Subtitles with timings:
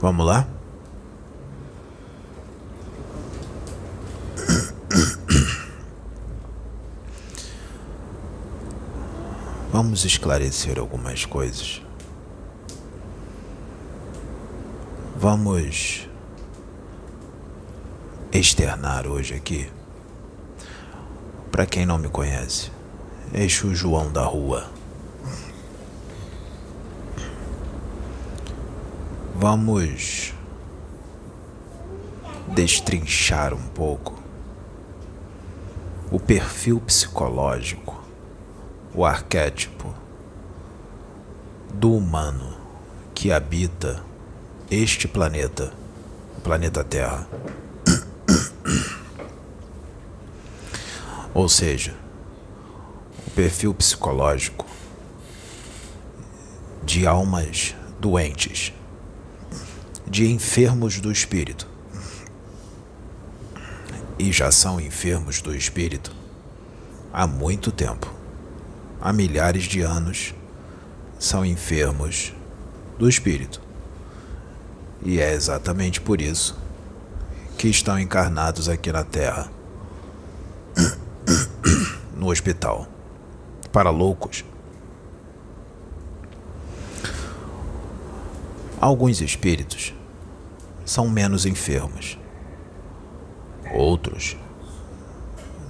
[0.00, 0.46] Vamos lá?
[9.70, 11.82] Vamos esclarecer algumas coisas.
[15.18, 16.08] Vamos
[18.32, 19.70] externar hoje aqui.
[21.52, 22.70] Para quem não me conhece,
[23.34, 24.79] Eixo João da Rua.
[29.42, 30.34] Vamos
[32.48, 34.22] destrinchar um pouco
[36.12, 38.04] o perfil psicológico,
[38.94, 39.94] o arquétipo
[41.72, 42.54] do humano
[43.14, 44.04] que habita
[44.70, 45.72] este planeta,
[46.36, 47.26] o planeta Terra.
[51.32, 51.94] Ou seja,
[53.26, 54.66] o perfil psicológico
[56.84, 58.74] de almas doentes,
[60.10, 61.68] de enfermos do espírito.
[64.18, 66.12] E já são enfermos do espírito
[67.12, 68.12] há muito tempo.
[69.00, 70.34] Há milhares de anos
[71.16, 72.34] são enfermos
[72.98, 73.62] do espírito.
[75.02, 76.58] E é exatamente por isso
[77.56, 79.48] que estão encarnados aqui na Terra
[82.16, 82.86] no hospital
[83.72, 84.44] para loucos.
[88.78, 89.94] Alguns espíritos
[90.90, 92.18] são menos enfermos,
[93.72, 94.36] outros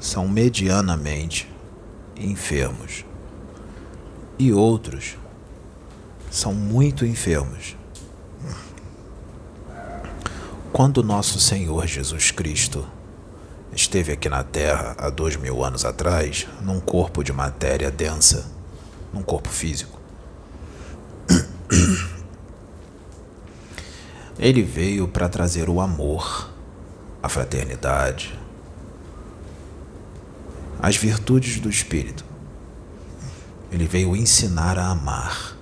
[0.01, 1.47] são medianamente
[2.17, 3.05] enfermos,
[4.39, 5.19] e outros
[6.31, 7.77] são muito enfermos.
[10.73, 12.89] Quando nosso Senhor Jesus Cristo
[13.77, 18.51] esteve aqui na Terra há dois mil anos atrás, num corpo de matéria densa,
[19.13, 20.00] num corpo físico.
[24.41, 26.51] Ele veio para trazer o amor,
[27.23, 28.37] a fraternidade,
[30.83, 32.25] as virtudes do Espírito.
[33.71, 35.57] Ele veio ensinar a amar.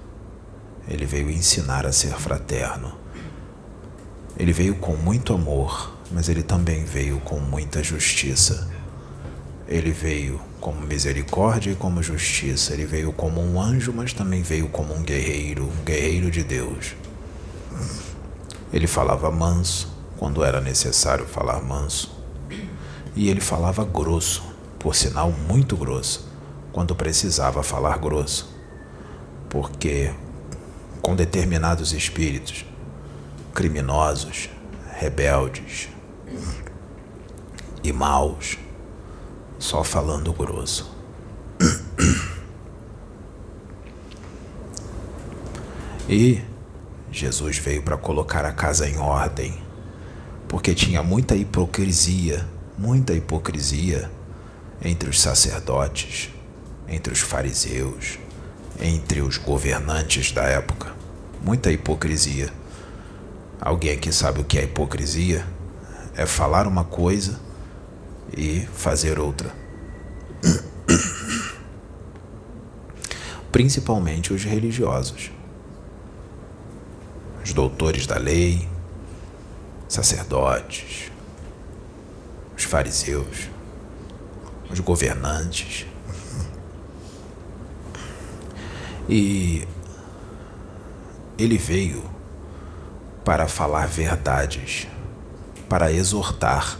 [0.88, 2.96] Ele veio ensinar a ser fraterno.
[4.38, 8.68] Ele veio com muito amor mas ele também veio com muita justiça.
[9.66, 12.72] Ele veio como misericórdia e como justiça.
[12.72, 16.94] Ele veio como um anjo, mas também veio como um guerreiro, um guerreiro de Deus.
[18.72, 22.10] Ele falava manso quando era necessário falar manso.
[23.14, 24.42] E ele falava grosso,
[24.78, 26.28] por sinal muito grosso,
[26.72, 28.54] quando precisava falar grosso.
[29.48, 30.12] Porque
[31.00, 32.64] com determinados espíritos,
[33.54, 34.50] criminosos,
[34.94, 35.88] rebeldes,
[37.82, 38.58] e maus,
[39.58, 40.94] só falando grosso.
[46.10, 46.42] E
[47.10, 49.54] Jesus veio para colocar a casa em ordem,
[50.46, 52.46] porque tinha muita hipocrisia,
[52.76, 54.10] muita hipocrisia
[54.82, 56.30] entre os sacerdotes,
[56.86, 58.18] entre os fariseus,
[58.80, 60.94] entre os governantes da época.
[61.42, 62.52] Muita hipocrisia.
[63.60, 65.44] Alguém aqui sabe o que é hipocrisia?
[66.14, 67.38] É falar uma coisa
[68.36, 69.52] e fazer outra.
[73.50, 75.30] Principalmente os religiosos,
[77.48, 78.68] os doutores da lei,
[79.88, 81.10] sacerdotes,
[82.54, 83.48] os fariseus,
[84.70, 85.86] os governantes.
[89.10, 89.66] E
[91.38, 92.04] ele veio
[93.24, 94.86] para falar verdades,
[95.66, 96.78] para exortar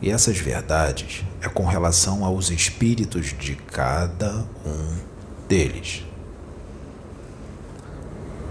[0.00, 4.96] e essas verdades é com relação aos espíritos de cada um
[5.48, 6.05] deles.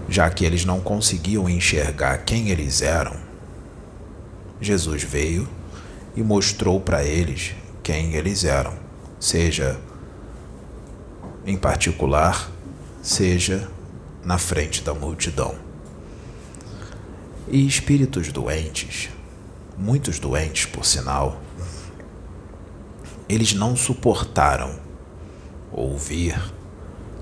[0.08, 3.16] Já que eles não conseguiam enxergar quem eles eram,
[4.60, 5.48] Jesus veio
[6.14, 8.74] e mostrou para eles quem eles eram,
[9.18, 9.78] seja
[11.44, 12.50] em particular,
[13.02, 13.68] seja
[14.24, 15.54] na frente da multidão.
[17.48, 19.10] E espíritos doentes
[19.76, 21.40] muitos doentes por sinal,
[23.28, 24.78] eles não suportaram
[25.70, 26.40] ouvir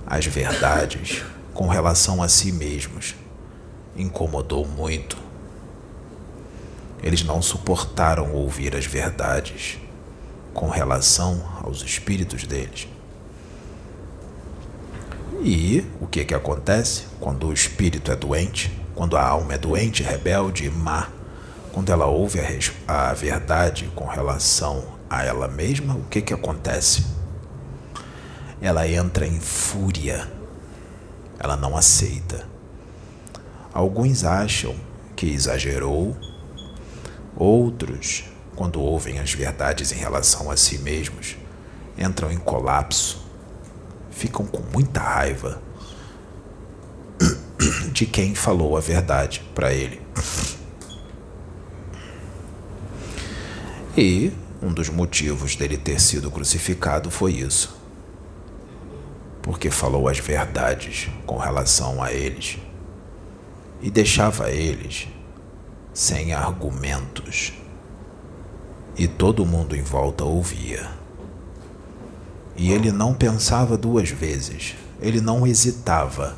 [0.07, 3.15] as verdades com relação a si mesmos.
[3.97, 5.17] Incomodou muito.
[7.03, 9.79] Eles não suportaram ouvir as verdades
[10.53, 12.89] com relação aos espíritos deles.
[15.41, 20.03] E o que que acontece quando o espírito é doente, quando a alma é doente,
[20.03, 21.09] rebelde e má?
[21.75, 22.39] quando ela ouve
[22.87, 27.05] a, a verdade com relação a ela mesma, o que, que acontece?
[28.63, 30.31] Ela entra em fúria,
[31.39, 32.47] ela não aceita.
[33.73, 34.75] Alguns acham
[35.17, 36.17] que exagerou,
[37.37, 41.37] outros, quando ouvem as verdades em relação a si mesmos,
[41.99, 43.25] entram em colapso,
[44.11, 45.61] ficam com muita raiva
[47.93, 50.01] de quem falou a verdade para ele.
[53.97, 57.84] E um dos motivos dele ter sido crucificado foi isso.
[59.45, 62.59] Porque falou as verdades com relação a eles
[63.83, 65.07] e deixava eles
[65.93, 67.53] sem argumentos.
[68.97, 70.89] E todo mundo em volta ouvia.
[72.57, 76.35] E ele não pensava duas vezes, ele não hesitava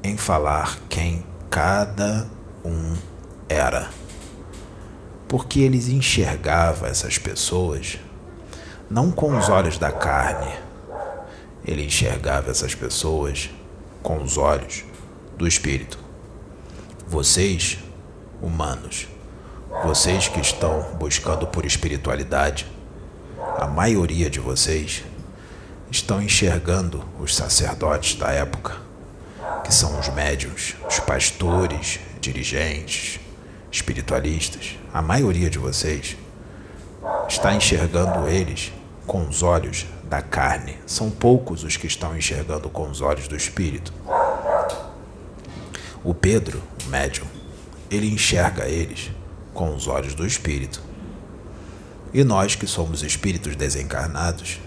[0.00, 2.28] em falar quem cada
[2.64, 2.94] um
[3.48, 3.90] era.
[5.26, 7.98] Porque ele enxergava essas pessoas
[8.88, 10.65] não com os olhos da carne,
[11.66, 13.50] ele enxergava essas pessoas
[14.02, 14.84] com os olhos
[15.36, 15.98] do espírito.
[17.08, 17.78] Vocês,
[18.40, 19.08] humanos,
[19.82, 22.66] vocês que estão buscando por espiritualidade,
[23.58, 25.02] a maioria de vocês
[25.90, 28.76] estão enxergando os sacerdotes da época,
[29.64, 33.18] que são os médiums, os pastores, dirigentes,
[33.70, 34.78] espiritualistas.
[34.92, 36.16] A maioria de vocês
[37.28, 38.72] está enxergando eles
[39.06, 40.78] com os olhos da carne.
[40.86, 43.92] São poucos os que estão enxergando com os olhos do espírito.
[46.02, 47.26] O Pedro, o médium,
[47.90, 49.10] ele enxerga eles
[49.54, 50.82] com os olhos do espírito.
[52.12, 54.60] E nós que somos espíritos desencarnados,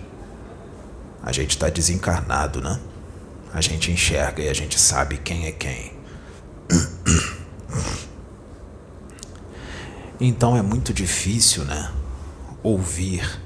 [1.21, 2.79] a gente está desencarnado, né?
[3.53, 5.91] A gente enxerga e a gente sabe quem é quem.
[10.21, 11.91] Então é muito difícil, né?
[12.61, 13.41] Ouvir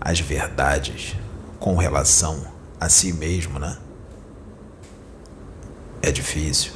[0.00, 1.16] as verdades
[1.58, 2.46] com relação
[2.78, 3.78] a si mesmo, né?
[6.02, 6.72] É difícil.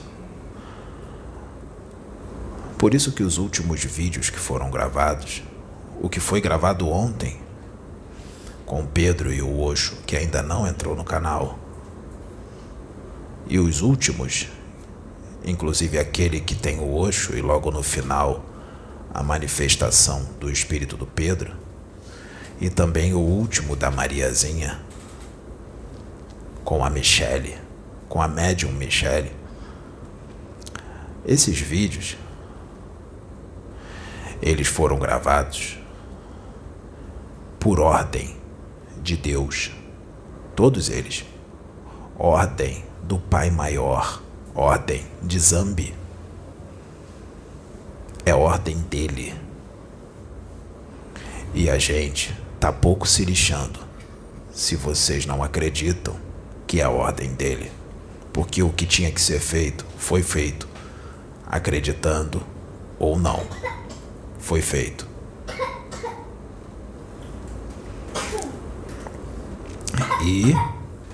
[2.78, 5.42] Por isso que os últimos vídeos que foram gravados,
[6.00, 7.40] o que foi gravado ontem,
[8.64, 11.58] com Pedro e o Oxo, que ainda não entrou no canal,
[13.48, 14.46] e os últimos,
[15.44, 18.44] inclusive aquele que tem o Oxo e logo no final
[19.12, 21.56] a manifestação do espírito do Pedro,
[22.60, 24.80] e também o último da Mariazinha,
[26.64, 27.56] com a Michele,
[28.08, 29.32] com a médium Michele.
[31.24, 32.16] Esses vídeos
[34.40, 35.78] eles foram gravados
[37.58, 38.36] por ordem
[39.02, 39.72] de Deus.
[40.54, 41.24] Todos eles.
[42.16, 44.22] Ordem do Pai Maior.
[44.54, 45.94] Ordem de Zambi.
[48.24, 49.34] É ordem dele.
[51.52, 53.80] E a gente tá pouco se lixando
[54.52, 56.16] se vocês não acreditam
[56.66, 57.70] que é a ordem dele.
[58.32, 60.68] Porque o que tinha que ser feito foi feito,
[61.46, 62.42] acreditando
[62.98, 63.46] ou não
[64.38, 65.06] foi feito.
[70.24, 70.52] E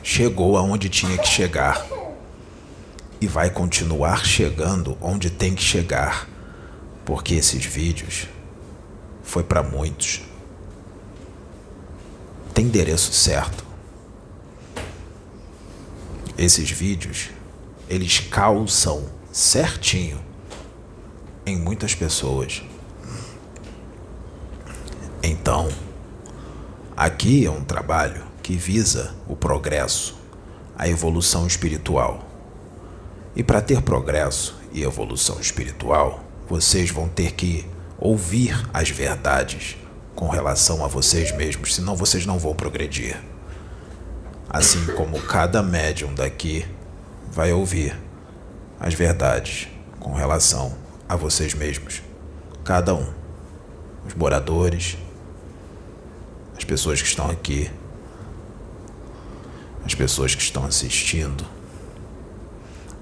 [0.02, 1.86] chegou aonde tinha que chegar.
[3.20, 6.28] E vai continuar chegando onde tem que chegar.
[7.04, 8.26] Porque esses vídeos
[9.22, 10.22] foi para muitos.
[12.64, 13.62] Endereço certo.
[16.38, 17.28] Esses vídeos,
[17.90, 20.18] eles calçam certinho
[21.44, 22.62] em muitas pessoas.
[25.22, 25.68] Então,
[26.96, 30.16] aqui é um trabalho que visa o progresso,
[30.74, 32.26] a evolução espiritual.
[33.36, 37.66] E para ter progresso e evolução espiritual, vocês vão ter que
[37.98, 39.76] ouvir as verdades
[40.14, 43.20] com relação a vocês mesmos, senão vocês não vão progredir.
[44.48, 46.66] Assim como cada médium daqui
[47.30, 47.98] vai ouvir
[48.78, 49.68] as verdades
[49.98, 50.76] com relação
[51.08, 52.02] a vocês mesmos,
[52.64, 53.12] cada um,
[54.06, 54.96] os moradores,
[56.56, 57.70] as pessoas que estão aqui,
[59.84, 61.44] as pessoas que estão assistindo,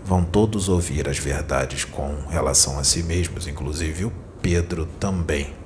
[0.04, 5.62] vão todos ouvir as verdades com relação a si mesmos, inclusive o Pedro também.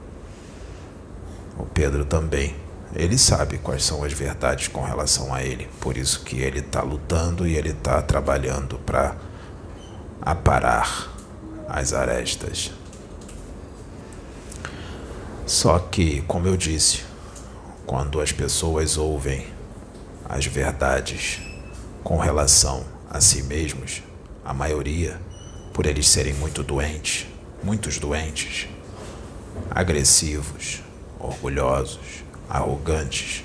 [1.59, 2.55] O Pedro também.
[2.95, 6.83] Ele sabe quais são as verdades com relação a ele, por isso que ele está
[6.83, 9.17] lutando e ele está trabalhando para
[10.23, 11.13] aparar
[11.69, 12.73] as arestas.
[15.45, 17.05] Só que, como eu disse,
[17.87, 19.47] quando as pessoas ouvem
[20.29, 21.41] as verdades
[22.03, 24.03] com relação a si mesmos,
[24.45, 25.21] a maioria,
[25.73, 27.27] por eles serem muito doentes,
[27.63, 28.69] muitos doentes,
[29.71, 30.83] agressivos,
[31.19, 33.45] orgulhosos, arrogantes,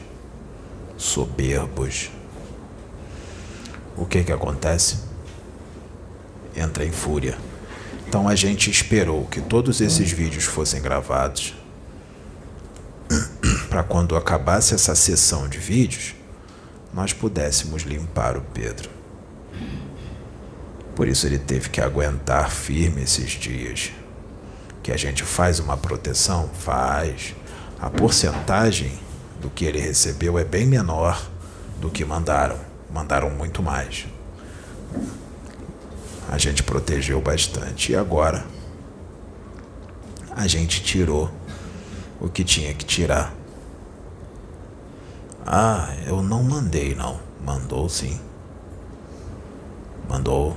[0.98, 2.10] soberbos,
[3.98, 5.00] o que que acontece?
[6.56, 7.38] Entra em fúria
[8.08, 11.54] Então a gente esperou que todos esses vídeos fossem gravados
[13.70, 16.16] para quando acabasse essa sessão de vídeos,
[16.94, 18.90] nós pudéssemos limpar o Pedro.
[20.96, 23.92] Por isso ele teve que aguentar firme esses dias.
[24.84, 26.50] Que a gente faz uma proteção?
[26.50, 27.36] Faz.
[27.82, 28.94] A porcentagem
[29.42, 31.20] do que ele recebeu é bem menor
[31.80, 32.60] do que mandaram.
[32.94, 34.06] Mandaram muito mais.
[36.30, 37.92] A gente protegeu bastante.
[37.92, 38.46] E agora
[40.36, 41.32] a gente tirou
[42.20, 43.34] o que tinha que tirar.
[45.44, 47.20] Ah, eu não mandei não.
[47.44, 48.22] Mandou sim.
[50.08, 50.56] Mandou.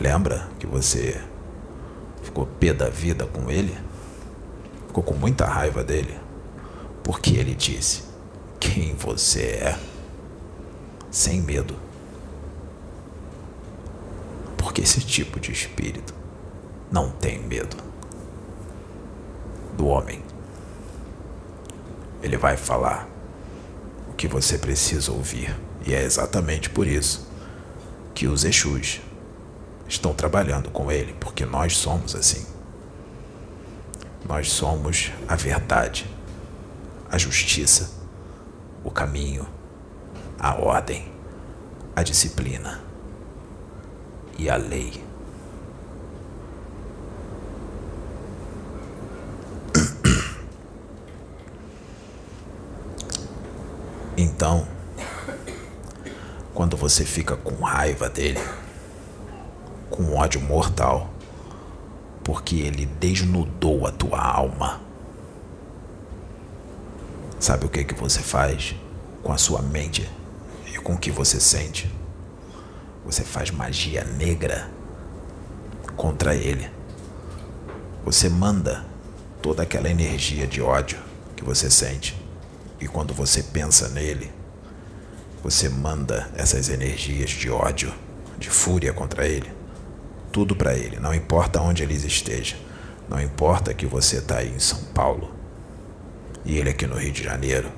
[0.00, 1.20] Lembra que você
[2.22, 3.76] ficou pé da vida com ele?
[4.94, 6.16] Ficou com muita raiva dele?
[7.02, 8.04] Porque ele disse
[8.60, 9.78] quem você é.
[11.10, 11.74] Sem medo.
[14.56, 16.14] Porque esse tipo de espírito
[16.92, 17.76] não tem medo
[19.76, 20.22] do homem.
[22.22, 23.08] Ele vai falar
[24.08, 25.58] o que você precisa ouvir.
[25.84, 27.28] E é exatamente por isso
[28.14, 29.00] que os Exus
[29.88, 32.53] estão trabalhando com ele, porque nós somos assim.
[34.26, 36.06] Nós somos a verdade,
[37.10, 37.90] a justiça,
[38.82, 39.46] o caminho,
[40.38, 41.12] a ordem,
[41.94, 42.80] a disciplina
[44.38, 45.04] e a lei.
[54.16, 54.66] Então,
[56.54, 58.40] quando você fica com raiva dele,
[59.90, 61.13] com ódio mortal,
[62.24, 64.80] porque ele desnudou a tua alma,
[67.38, 68.74] sabe o que que você faz
[69.22, 70.10] com a sua mente
[70.72, 71.94] e com o que você sente?
[73.04, 74.70] Você faz magia negra
[75.94, 76.68] contra ele.
[78.04, 78.84] Você manda
[79.42, 80.98] toda aquela energia de ódio
[81.36, 82.18] que você sente
[82.80, 84.32] e quando você pensa nele,
[85.42, 87.92] você manda essas energias de ódio,
[88.38, 89.50] de fúria contra ele,
[90.34, 92.56] tudo para ele, não importa onde ele esteja.
[93.08, 95.32] Não importa que você está aí em São Paulo
[96.44, 97.70] e ele aqui no Rio de Janeiro.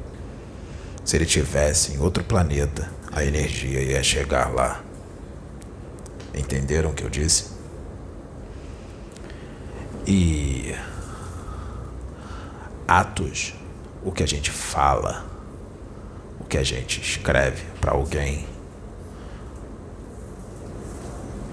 [1.05, 4.83] Se ele tivesse em outro planeta, a energia ia chegar lá.
[6.33, 7.49] Entenderam o que eu disse?
[10.07, 10.75] E
[12.89, 13.53] atos
[14.03, 15.27] o que a gente fala,
[16.41, 18.47] o que a gente escreve para alguém,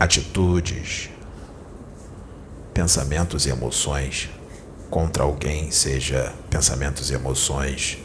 [0.04, 1.10] atitudes,
[2.74, 4.30] pensamentos e emoções
[4.90, 7.98] contra alguém, seja pensamentos e emoções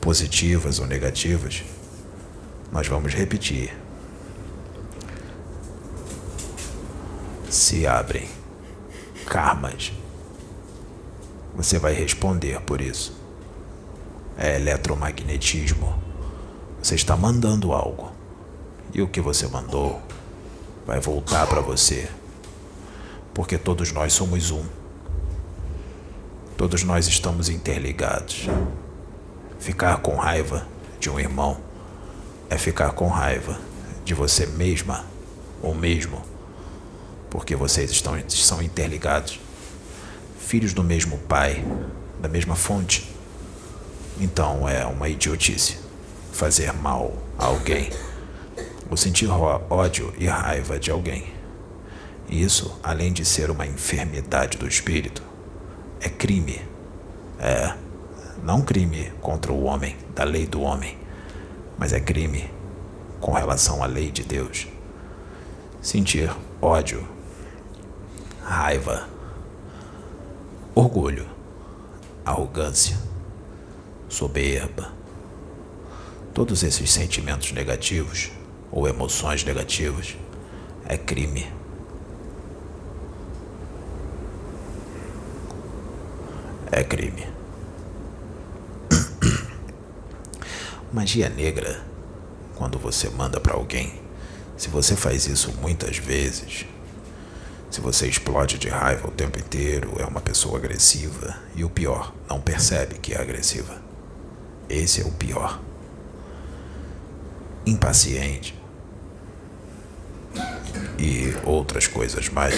[0.00, 1.64] positivas ou negativas,
[2.70, 3.76] nós vamos repetir.
[7.48, 8.28] Se abrem
[9.24, 9.92] karmas.
[11.54, 13.16] Você vai responder por isso
[14.38, 15.98] é eletromagnetismo.
[16.82, 18.12] Você está mandando algo.
[18.92, 20.00] E o que você mandou
[20.86, 22.08] vai voltar para você.
[23.34, 24.64] Porque todos nós somos um.
[26.56, 28.46] Todos nós estamos interligados.
[29.58, 30.66] Ficar com raiva
[31.00, 31.58] de um irmão
[32.48, 33.58] é ficar com raiva
[34.04, 35.04] de você mesma
[35.60, 36.22] ou mesmo,
[37.28, 39.40] porque vocês estão, são interligados,
[40.38, 41.64] filhos do mesmo pai,
[42.20, 43.12] da mesma fonte.
[44.20, 45.78] Então é uma idiotice
[46.32, 47.90] fazer mal a alguém
[48.90, 51.34] ou sentir ódio e raiva de alguém.
[52.28, 55.22] Isso, além de ser uma enfermidade do espírito,
[56.00, 56.60] é crime.
[57.38, 57.74] É,
[58.42, 60.96] não crime contra o homem, da lei do homem,
[61.78, 62.50] mas é crime
[63.20, 64.66] com relação à lei de Deus.
[65.80, 67.06] Sentir ódio,
[68.42, 69.08] raiva,
[70.74, 71.26] orgulho,
[72.24, 72.96] arrogância,
[74.08, 74.92] soberba.
[76.34, 78.30] Todos esses sentimentos negativos
[78.70, 80.16] ou emoções negativas
[80.86, 81.46] é crime.
[86.70, 87.26] É crime.
[90.92, 91.82] Magia negra,
[92.56, 94.00] quando você manda para alguém,
[94.56, 96.66] se você faz isso muitas vezes,
[97.70, 102.14] se você explode de raiva o tempo inteiro, é uma pessoa agressiva e o pior,
[102.28, 103.82] não percebe que é agressiva.
[104.68, 105.60] Esse é o pior.
[107.66, 108.56] Impaciente.
[110.98, 112.54] E outras coisas mais.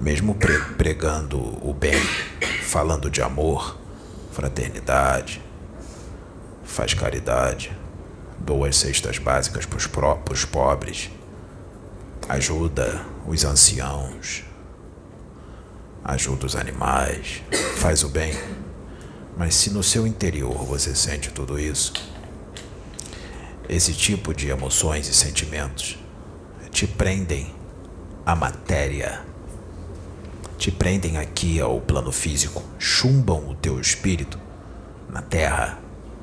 [0.00, 0.34] Mesmo
[0.76, 2.00] pregando o bem,
[2.62, 3.76] falando de amor,
[4.32, 5.42] fraternidade,
[6.64, 7.76] faz caridade,
[8.38, 11.10] doa as cestas básicas para os pobres,
[12.28, 14.44] ajuda os anciãos,
[16.04, 17.42] ajuda os animais,
[17.76, 18.32] faz o bem.
[19.38, 21.92] Mas se no seu interior você sente tudo isso,
[23.68, 25.96] esse tipo de emoções e sentimentos
[26.72, 27.54] te prendem
[28.26, 29.22] à matéria,
[30.58, 34.36] te prendem aqui ao plano físico, chumbam o teu espírito
[35.08, 35.78] na terra,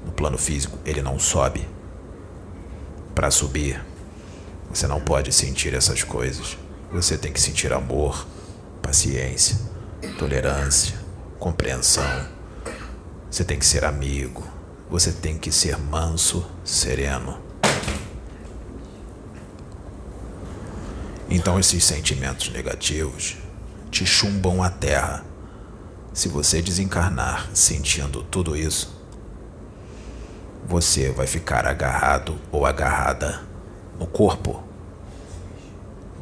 [0.05, 1.65] no plano físico, ele não sobe.
[3.15, 3.81] Para subir,
[4.69, 6.57] você não pode sentir essas coisas.
[6.91, 8.27] Você tem que sentir amor,
[8.81, 9.57] paciência,
[10.17, 11.00] tolerância,
[11.39, 12.35] compreensão.
[13.36, 14.48] Você tem que ser amigo.
[14.89, 17.38] Você tem que ser manso, sereno.
[21.30, 23.36] Então esses sentimentos negativos
[23.92, 25.25] te chumbam a terra.
[26.13, 28.96] Se você desencarnar sentindo tudo isso,
[30.65, 33.42] você vai ficar agarrado ou agarrada
[34.00, 34.63] no corpo,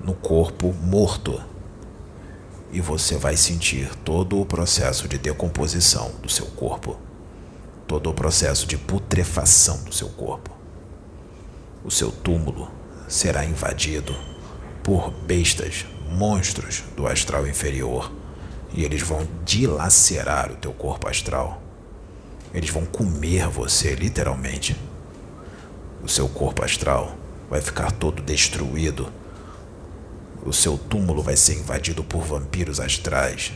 [0.03, 1.39] no corpo morto.
[2.73, 6.97] E você vai sentir todo o processo de decomposição do seu corpo,
[7.87, 10.51] todo o processo de putrefação do seu corpo.
[11.85, 12.69] O seu túmulo
[13.07, 14.15] será invadido
[14.83, 18.11] por bestas, monstros do astral inferior,
[18.73, 21.61] e eles vão dilacerar o teu corpo astral.
[22.53, 24.75] Eles vão comer você, literalmente.
[26.03, 27.15] O seu corpo astral
[27.49, 29.11] vai ficar todo destruído.
[30.45, 33.53] O seu túmulo vai ser invadido por vampiros astrais.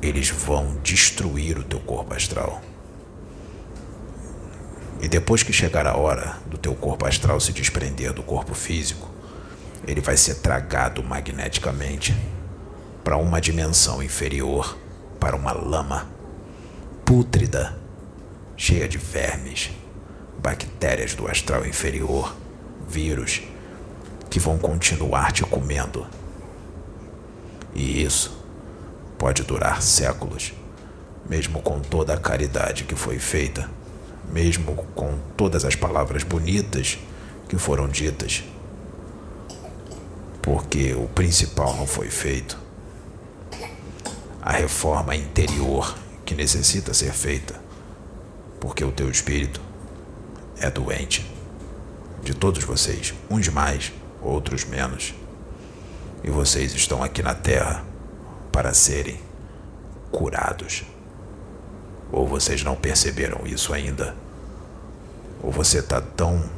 [0.00, 2.60] Eles vão destruir o teu corpo astral.
[5.00, 9.08] E depois que chegar a hora do teu corpo astral se desprender do corpo físico,
[9.86, 12.16] ele vai ser tragado magneticamente
[13.04, 14.76] para uma dimensão inferior,
[15.20, 16.08] para uma lama
[17.04, 17.78] pútrida,
[18.56, 19.70] cheia de vermes,
[20.38, 22.34] bactérias do astral inferior,
[22.88, 23.42] vírus
[24.32, 26.04] que vão continuar te comendo.
[27.74, 28.36] E isso
[29.18, 30.52] pode durar séculos,
[31.28, 33.70] mesmo com toda a caridade que foi feita,
[34.32, 36.98] mesmo com todas as palavras bonitas
[37.46, 38.42] que foram ditas
[40.42, 42.58] porque o principal não foi feito.
[44.42, 47.54] A reforma interior que necessita ser feita,
[48.58, 49.60] porque o teu espírito
[50.58, 51.24] é doente.
[52.24, 53.92] De todos vocês, uns mais,
[54.22, 55.14] outros menos.
[56.22, 57.84] E vocês estão aqui na terra
[58.52, 59.18] para serem
[60.10, 60.84] curados.
[62.12, 64.14] Ou vocês não perceberam isso ainda?
[65.42, 66.48] Ou você está tão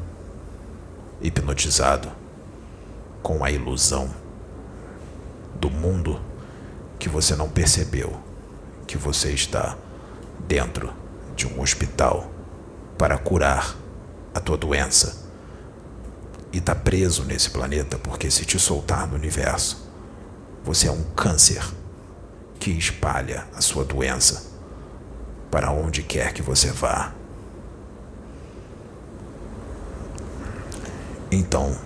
[1.23, 2.11] hipnotizado
[3.23, 4.11] com a ilusão
[5.55, 6.21] do mundo
[6.99, 8.21] que você não percebeu
[8.87, 9.77] que você está
[10.47, 10.93] dentro
[11.35, 12.31] de um hospital
[12.99, 13.75] para curar
[14.35, 15.24] a tua doença
[16.55, 19.91] e está preso nesse planeta porque se te soltar no universo,
[20.63, 21.65] você é um câncer
[22.61, 24.45] que espalha a sua doença
[25.51, 27.13] para onde quer que você vá.
[31.29, 31.77] Então,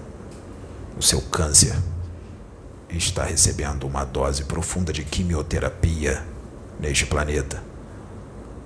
[0.99, 1.75] o seu câncer
[2.91, 6.23] está recebendo uma dose profunda de quimioterapia
[6.79, 7.63] neste planeta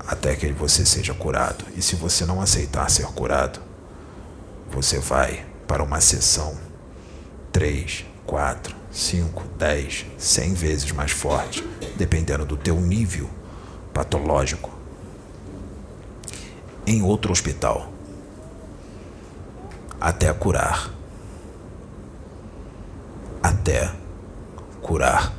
[0.04, 1.64] até que você seja curado.
[1.76, 3.60] E se você não aceitar ser curado,
[4.68, 6.54] você vai para uma sessão.
[7.50, 13.30] 3, 4, 5, 10, 100 vezes mais forte, dependendo do teu nível
[13.94, 14.70] patológico,
[16.86, 17.90] em outro hospital,
[19.98, 20.90] até curar.
[23.42, 23.94] Até
[24.82, 25.32] curar,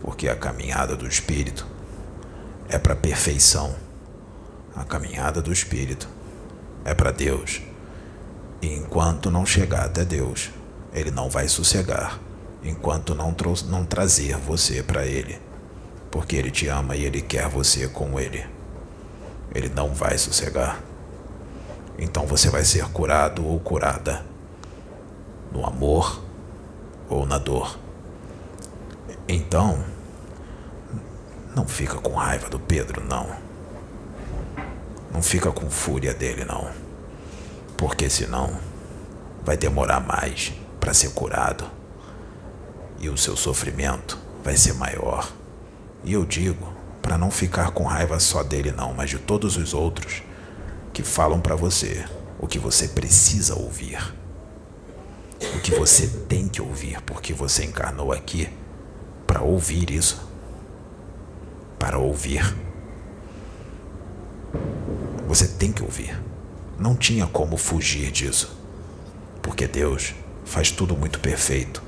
[0.00, 1.66] porque a caminhada do espírito
[2.68, 3.74] é para perfeição.
[4.76, 6.08] A caminhada do espírito
[6.84, 7.69] é para Deus.
[8.62, 10.50] E enquanto não chegar até Deus,
[10.92, 12.20] ele não vai sossegar
[12.62, 13.34] enquanto não,
[13.68, 15.40] não trazer você para ele,
[16.10, 18.44] porque ele te ama e ele quer você com ele.
[19.54, 20.80] Ele não vai sossegar.
[21.98, 24.24] Então você vai ser curado ou curada
[25.52, 26.22] no amor
[27.08, 27.78] ou na dor.
[29.26, 29.84] Então,
[31.54, 33.28] não fica com raiva do Pedro, não.
[35.12, 36.70] Não fica com fúria dele, não.
[37.80, 38.56] Porque senão
[39.42, 41.68] vai demorar mais para ser curado.
[43.00, 45.32] E o seu sofrimento vai ser maior.
[46.04, 49.74] E eu digo para não ficar com raiva só dele, não, mas de todos os
[49.74, 50.22] outros
[50.92, 52.04] que falam para você
[52.38, 53.98] o que você precisa ouvir
[55.54, 58.48] o que você tem que ouvir, porque você encarnou aqui
[59.26, 60.28] para ouvir isso.
[61.78, 62.54] Para ouvir.
[65.26, 66.18] Você tem que ouvir.
[66.80, 68.58] Não tinha como fugir disso.
[69.42, 70.14] Porque Deus
[70.46, 71.82] faz tudo muito perfeito.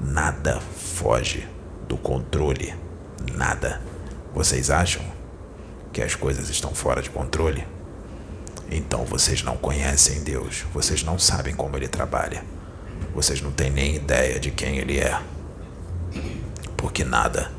[0.00, 1.46] Nada foge
[1.86, 2.74] do controle.
[3.34, 3.82] Nada.
[4.34, 5.04] Vocês acham
[5.92, 7.66] que as coisas estão fora de controle?
[8.70, 10.64] Então vocês não conhecem Deus.
[10.72, 12.42] Vocês não sabem como ele trabalha.
[13.14, 15.20] Vocês não têm nem ideia de quem ele é.
[16.78, 17.52] Porque nada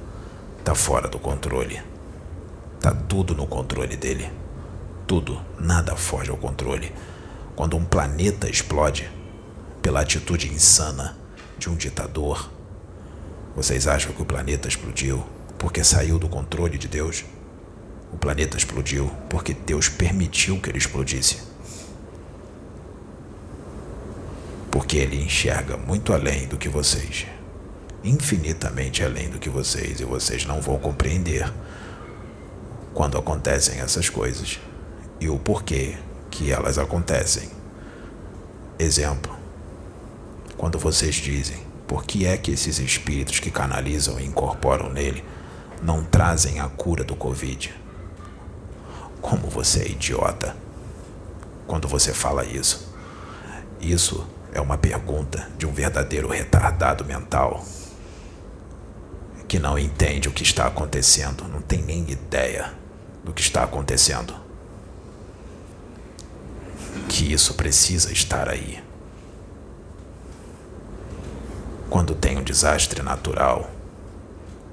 [0.58, 1.80] está fora do controle.
[2.80, 4.32] Tá tudo no controle dele.
[5.08, 6.92] Tudo, nada foge ao controle.
[7.56, 9.10] Quando um planeta explode
[9.80, 11.16] pela atitude insana
[11.60, 12.50] de um ditador,
[13.56, 15.24] vocês acham que o planeta explodiu
[15.60, 17.24] porque saiu do controle de Deus?
[18.12, 21.38] O planeta explodiu porque Deus permitiu que ele explodisse.
[24.72, 27.28] Porque ele enxerga muito além do que vocês.
[28.04, 31.52] Infinitamente além do que vocês, e vocês não vão compreender
[32.94, 34.60] quando acontecem essas coisas
[35.20, 35.98] e o porquê
[36.30, 37.50] que elas acontecem.
[38.78, 39.36] Exemplo:
[40.58, 45.24] quando vocês dizem por que é que esses espíritos que canalizam e incorporam nele
[45.82, 47.74] não trazem a cura do Covid?
[49.22, 50.56] Como você é idiota
[51.68, 52.94] quando você fala isso.
[53.80, 57.64] Isso é uma pergunta de um verdadeiro retardado mental
[59.48, 62.74] que não entende o que está acontecendo, não tem nem ideia
[63.24, 64.45] do que está acontecendo.
[67.08, 68.84] Que isso precisa estar aí.
[71.90, 73.70] Quando tem um desastre natural,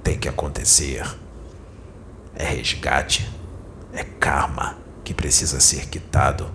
[0.03, 1.07] tem que acontecer.
[2.35, 3.31] É resgate,
[3.93, 6.51] é karma que precisa ser quitado.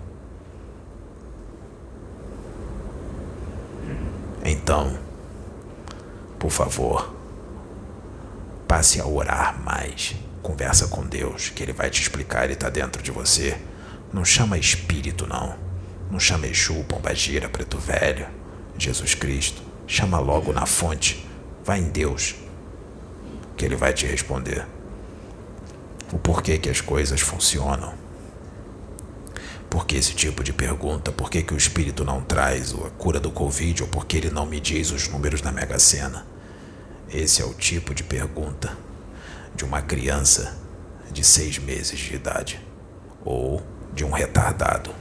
[4.44, 4.98] Então,
[6.40, 7.13] por favor,
[8.68, 10.16] passe a orar mais.
[10.42, 13.60] Conversa com Deus, que Ele vai te explicar, Ele está dentro de você.
[14.13, 15.67] Não chama espírito, não.
[16.10, 18.28] Não chama Exu, Pombagira, Preto Velho,
[18.78, 19.62] Jesus Cristo.
[19.86, 21.28] Chama logo na fonte.
[21.63, 22.36] Vai em Deus,
[23.56, 24.65] que Ele vai te responder.
[26.12, 27.93] O porquê que as coisas funcionam.
[29.70, 31.12] Por que esse tipo de pergunta?
[31.12, 34.30] Por que, que o espírito não traz a cura do Covid ou por que ele
[34.30, 36.26] não me diz os números da Mega Sena?
[37.10, 38.78] Esse é o tipo de pergunta
[39.54, 40.58] de uma criança
[41.12, 42.62] de seis meses de idade
[43.26, 43.62] ou
[43.93, 44.91] de um retardado.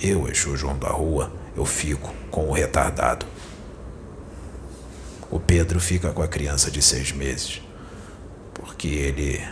[0.00, 3.26] Eu, Exu João da Rua, eu fico com o retardado.
[5.28, 7.60] O Pedro fica com a criança de seis meses,
[8.54, 9.44] porque ele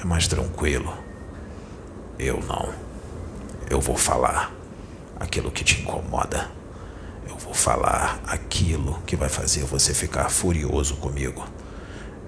[0.00, 0.90] é mais tranquilo.
[2.18, 2.72] Eu não.
[3.68, 4.50] Eu vou falar
[5.20, 6.50] aquilo que te incomoda.
[7.28, 11.46] Eu vou falar aquilo que vai fazer você ficar furioso comigo.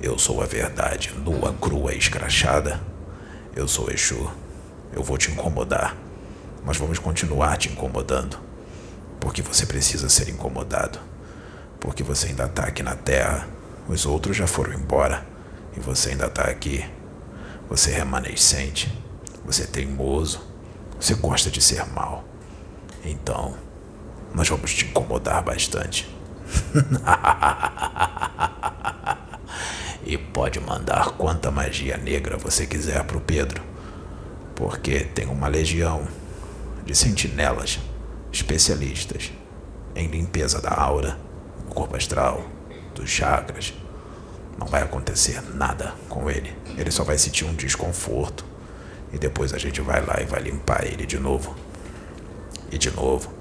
[0.02, 2.78] Eu sou a verdade, nua, crua e escrachada.
[3.56, 4.30] Eu sou Exu.
[4.92, 5.96] Eu vou te incomodar.
[6.64, 8.38] Mas vamos continuar te incomodando.
[9.18, 10.98] Porque você precisa ser incomodado.
[11.78, 13.48] Porque você ainda está aqui na Terra.
[13.88, 15.26] Os outros já foram embora.
[15.76, 16.84] E você ainda está aqui.
[17.68, 18.92] Você é remanescente.
[19.44, 20.42] Você é teimoso.
[20.98, 22.24] Você gosta de ser mal.
[23.04, 23.54] Então,
[24.34, 26.08] nós vamos te incomodar bastante.
[30.04, 33.62] e pode mandar quanta magia negra você quiser pro Pedro,
[34.54, 36.06] porque tem uma legião
[36.90, 37.78] de sentinelas
[38.32, 39.30] especialistas
[39.94, 41.16] em limpeza da aura,
[41.68, 42.44] do corpo astral,
[42.96, 43.72] dos chakras.
[44.58, 46.52] Não vai acontecer nada com ele.
[46.76, 48.44] Ele só vai sentir um desconforto
[49.12, 51.54] e depois a gente vai lá e vai limpar ele de novo.
[52.72, 53.32] E de novo,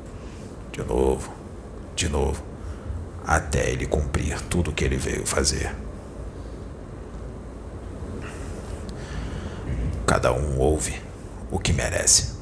[0.71, 1.33] de novo,
[1.95, 2.43] de novo,
[3.25, 5.75] até ele cumprir tudo o que ele veio fazer.
[10.05, 11.01] Cada um ouve
[11.49, 12.37] o que merece.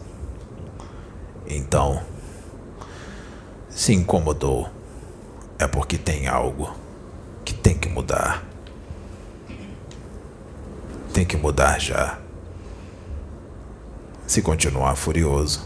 [1.47, 2.03] Então,
[3.69, 4.69] se incomodou,
[5.57, 6.75] é porque tem algo
[7.45, 8.43] que tem que mudar.
[11.13, 12.19] Tem que mudar já.
[14.27, 15.65] Se continuar furioso,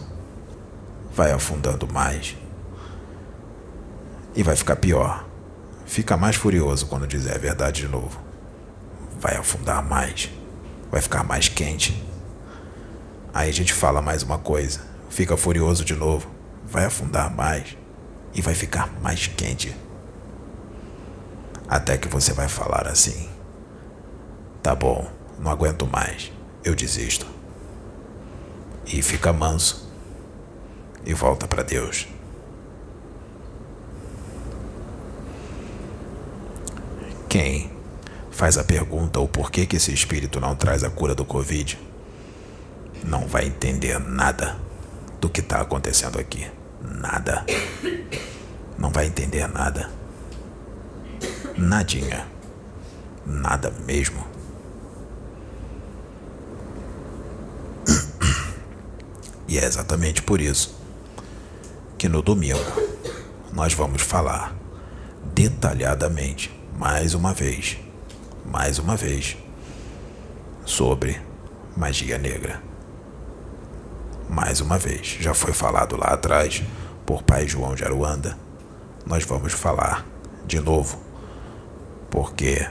[1.13, 2.37] vai afundando mais.
[4.35, 5.25] E vai ficar pior.
[5.85, 8.19] Fica mais furioso quando dizer a verdade de novo.
[9.19, 10.29] Vai afundar mais
[10.91, 12.05] vai ficar mais quente.
[13.33, 16.31] Aí a gente fala mais uma coisa, fica furioso de novo,
[16.65, 17.77] vai afundar mais
[18.33, 19.75] e vai ficar mais quente.
[21.67, 23.29] Até que você vai falar assim:
[24.63, 26.31] Tá bom, não aguento mais,
[26.63, 27.27] eu desisto.
[28.87, 29.91] E fica manso
[31.05, 32.07] e volta para Deus.
[37.29, 37.71] Quem
[38.29, 41.79] faz a pergunta o porquê que esse espírito não traz a cura do Covid,
[43.03, 44.70] não vai entender nada
[45.21, 46.49] do que está acontecendo aqui.
[46.81, 47.45] Nada.
[48.77, 49.89] Não vai entender nada.
[51.55, 52.25] Nadinha.
[53.25, 54.25] Nada mesmo.
[59.47, 60.79] E é exatamente por isso
[61.97, 62.59] que no domingo
[63.53, 64.55] nós vamos falar
[65.33, 67.77] detalhadamente, mais uma vez,
[68.45, 69.37] mais uma vez,
[70.65, 71.21] sobre
[71.75, 72.70] magia negra.
[74.31, 76.63] Mais uma vez, já foi falado lá atrás
[77.05, 78.37] por Pai João de Aruanda.
[79.05, 80.05] Nós vamos falar
[80.45, 80.97] de novo,
[82.09, 82.65] porque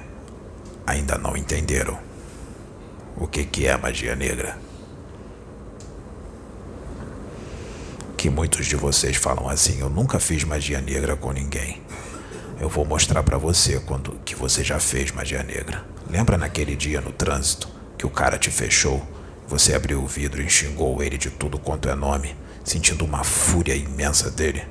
[0.87, 1.99] ainda não entenderam
[3.15, 4.59] o que, que é magia negra.
[8.17, 11.83] que muitos de vocês falam assim: eu nunca fiz magia negra com ninguém.
[12.59, 15.85] Eu vou mostrar para você quando que você já fez magia negra.
[16.11, 19.20] Lembra naquele dia no trânsito que o cara te fechou?
[19.51, 23.75] Você abriu o vidro e xingou ele de tudo quanto é nome, sentindo uma fúria
[23.75, 24.65] imensa dele.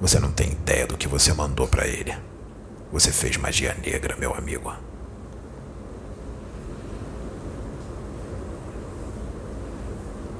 [0.00, 2.12] Você não tem ideia do que você mandou para ele.
[2.90, 4.74] Você fez magia negra, meu amigo.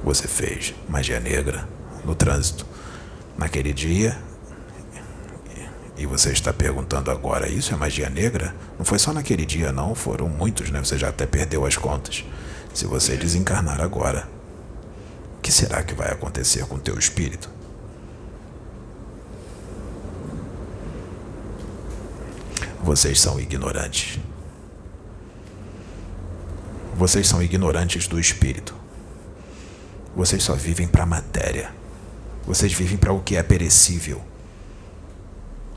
[0.03, 1.65] Você fez magia negra
[2.03, 2.65] no trânsito
[3.37, 4.19] naquele dia.
[5.97, 8.53] E você está perguntando agora, isso é magia negra?
[8.77, 10.79] Não foi só naquele dia, não, foram muitos, né?
[10.83, 12.25] Você já até perdeu as contas.
[12.75, 14.27] Se você desencarnar agora,
[15.37, 17.49] o que será que vai acontecer com o teu espírito?
[22.83, 24.19] Vocês são ignorantes.
[26.97, 28.75] Vocês são ignorantes do espírito.
[30.13, 31.71] Vocês só vivem para a matéria.
[32.45, 34.21] Vocês vivem para o que é perecível.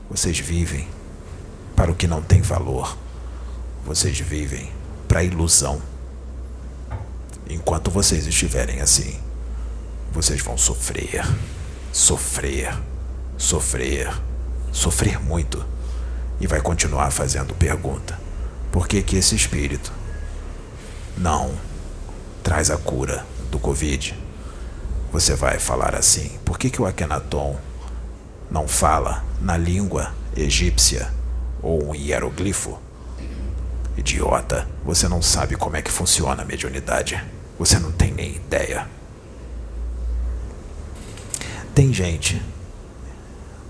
[0.09, 0.85] Vocês vivem
[1.77, 2.97] para o que não tem valor.
[3.85, 4.69] Vocês vivem
[5.07, 5.81] para a ilusão.
[7.49, 9.19] Enquanto vocês estiverem assim,
[10.11, 11.25] vocês vão sofrer,
[11.91, 12.77] sofrer,
[13.37, 14.13] sofrer,
[14.71, 15.65] sofrer muito.
[16.39, 18.19] E vai continuar fazendo pergunta:
[18.71, 19.91] por que que esse espírito
[21.17, 21.51] não
[22.43, 24.15] traz a cura do Covid?
[25.11, 27.57] Você vai falar assim: por que, que o Akhenaton
[28.49, 31.11] não fala na língua egípcia
[31.63, 32.79] ou um hieroglifo?
[33.97, 37.21] Idiota, você não sabe como é que funciona a mediunidade.
[37.59, 38.87] Você não tem nem ideia.
[41.75, 42.41] Tem gente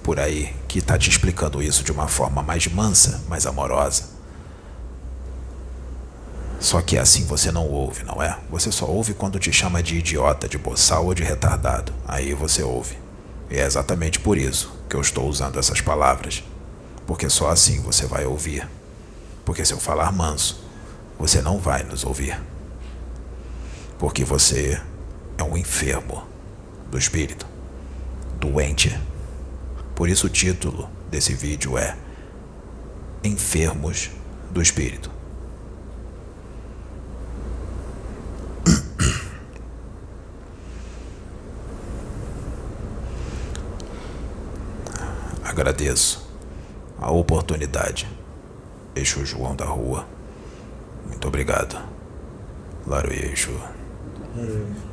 [0.03, 4.17] por aí que está te explicando isso de uma forma mais mansa, mais amorosa.
[6.59, 8.37] Só que assim você não ouve, não é?
[8.51, 11.91] Você só ouve quando te chama de idiota, de boçal ou de retardado.
[12.07, 12.95] Aí você ouve.
[13.49, 16.43] E é exatamente por isso que eu estou usando essas palavras.
[17.07, 18.69] Porque só assim você vai ouvir.
[19.43, 20.63] Porque se eu falar manso,
[21.17, 22.39] você não vai nos ouvir.
[23.99, 24.81] Porque você
[25.37, 26.23] é um enfermo
[26.89, 27.45] do espírito,
[28.39, 28.97] doente.
[29.93, 31.97] Por isso o título desse vídeo é
[33.21, 34.09] Enfermos
[34.49, 35.11] do Espírito.
[45.43, 46.25] Agradeço
[46.97, 48.07] a oportunidade.
[48.95, 50.07] Eixo João da Rua.
[51.05, 51.77] Muito obrigado.
[52.87, 53.51] Laro Eixo.
[54.39, 54.89] 嗯。